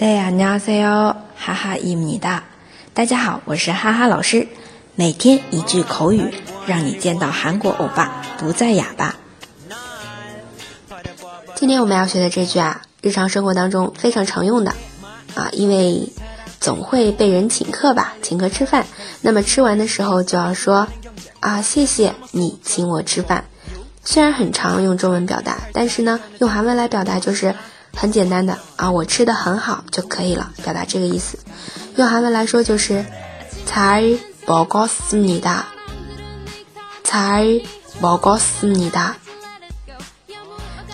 [0.00, 0.06] 大
[0.60, 2.44] 家好，哈哈伊米达。
[2.94, 4.46] 大家好，我是哈哈老师。
[4.94, 6.32] 每天一句口语，
[6.68, 9.16] 让你见到韩国欧巴不再哑巴。
[11.56, 14.72] 今天我们要学的这句啊，日常生活当中非常常用的
[15.34, 16.12] 啊，因为
[16.60, 18.86] 总会被人请客吧，请客吃饭。
[19.22, 20.86] 那么吃完的时候就要说
[21.40, 23.46] 啊，谢谢你请我吃饭。
[24.04, 27.56] 虽然很常用中文表达，但是呢，用韩文来表达就是。
[27.95, 31.37] 很简单的啊，我吃的很好就可以了，表达这个意思。
[31.95, 33.05] 用韩文来说就是
[33.67, 35.63] 잘먹었습니 다，
[37.03, 39.13] 잘먹었습니 다。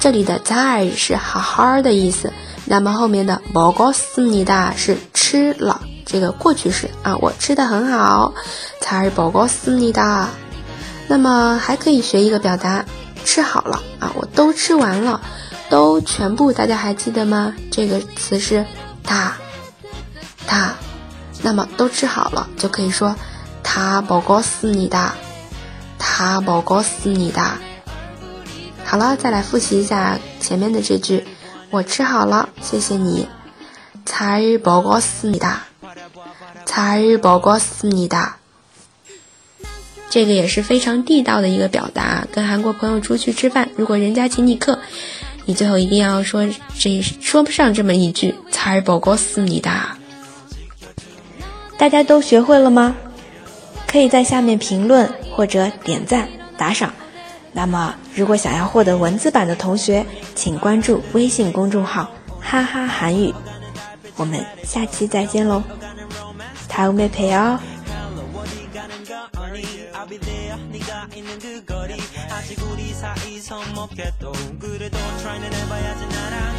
[0.00, 2.32] 这里的잘是好好的意思，
[2.66, 8.34] 那么后面的먹었습니다是吃了，这个过去式啊，我吃的很好，
[8.80, 10.26] 잘먹었습니 다。
[11.08, 12.84] 那么还可以学一个表达，
[13.24, 15.20] 吃好了啊，我都吃完了。
[15.73, 17.55] 都全部，大家还记得吗？
[17.71, 18.63] 这个词是
[19.03, 19.33] 他，
[20.45, 20.75] 他，
[21.41, 23.15] 那么都吃好了，就可以说
[23.63, 25.13] 他报告思你的，
[25.97, 27.41] 他报告思你的。
[28.85, 31.25] 好了，再来复习一下前面的这句，
[31.71, 33.27] 我吃好了，谢谢你。
[34.05, 35.57] 잘报告思你的，
[36.67, 38.33] 잘报告思你的。
[40.11, 42.27] 这个也是非常地道的一个表达。
[42.31, 44.77] 跟韩国朋友出去吃饭，如果人家请你客。
[45.45, 49.71] 你最后一定要说这说不上这么一句才不告诉你的。
[51.77, 52.95] 大家都学会了吗？
[53.87, 56.27] 可以在下面评论或者点赞
[56.57, 56.93] 打赏。
[57.51, 63.31] 那么如果想要获得文字版的同学请关注微信公众号哈哈韩语。
[64.15, 65.61] 我们下期再见喽。
[66.67, 67.59] 他妹陪哦
[70.03, 70.57] I'll be there.
[70.67, 71.93] 네가 있는 그 거리.
[72.29, 74.33] 아직 우리 사이 서먹해도.
[74.59, 76.52] 그래도 try 는 해봐야지 나랑도